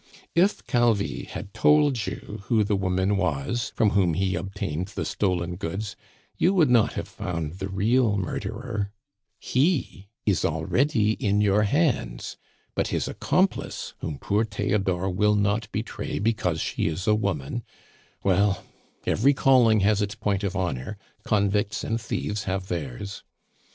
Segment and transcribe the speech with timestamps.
[0.33, 5.57] "If Calvi had told you who the woman was from whom he obtained the stolen
[5.57, 5.95] goods,
[6.39, 8.91] you would not have found the real murderer;
[9.39, 12.35] he is already in your hands;
[12.73, 17.61] but his accomplice, whom poor Theodore will not betray because she is a woman
[18.23, 18.63] Well,
[19.05, 23.21] every calling has its point of honor; convicts and thieves have theirs!